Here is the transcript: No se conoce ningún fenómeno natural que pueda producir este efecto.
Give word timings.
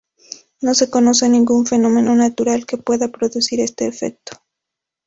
No 0.61 0.73
se 0.73 0.89
conoce 0.89 1.29
ningún 1.29 1.67
fenómeno 1.67 2.15
natural 2.15 2.65
que 2.65 2.77
pueda 2.77 3.09
producir 3.09 3.59
este 3.59 3.85
efecto. 3.85 4.41